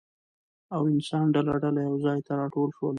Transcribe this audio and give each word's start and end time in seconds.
او 0.75 0.81
انسانان 0.93 1.33
ډله 1.35 1.53
ډله 1.63 1.79
يو 1.87 1.95
ځاى 2.03 2.19
ته 2.27 2.31
راټول 2.39 2.69
شول 2.77 2.89